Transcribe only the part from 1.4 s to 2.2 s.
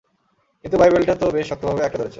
শক্তভাবেই আঁকড়ে ধরেছেন।